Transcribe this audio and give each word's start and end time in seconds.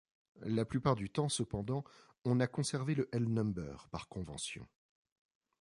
La 0.47 0.65
plupart 0.65 0.95
du 0.95 1.11
temps, 1.11 1.29
cependant, 1.29 1.83
on 2.25 2.39
a 2.39 2.47
conservé 2.47 2.95
le 2.95 3.07
L-number, 3.11 3.87
par 3.91 4.07
convention. 4.07 4.67